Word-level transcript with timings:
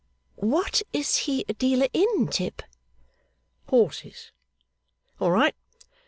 'What 0.35 0.81
is 0.93 1.15
he 1.29 1.45
a 1.47 1.53
dealer 1.53 1.87
in, 1.93 2.27
Tip?' 2.27 2.63
'Horses. 3.67 4.31
All 5.19 5.29
right! 5.29 5.53